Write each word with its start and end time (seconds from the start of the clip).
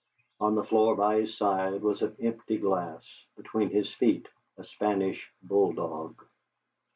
On 0.39 0.55
the 0.55 0.63
floor 0.63 0.95
by 0.95 1.19
his 1.21 1.37
side 1.37 1.83
was 1.83 2.01
an 2.01 2.15
empty 2.19 2.57
glass, 2.57 3.03
between 3.37 3.69
his 3.69 3.93
feet 3.93 4.27
a 4.57 4.63
Spanish 4.63 5.31
bulldog. 5.43 6.19